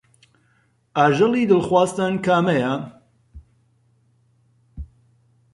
[0.97, 2.73] ئاژەڵی دڵخوازتان کامەیە؟